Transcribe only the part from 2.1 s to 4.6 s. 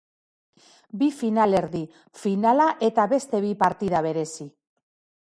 finala eta beste bi partida berezi.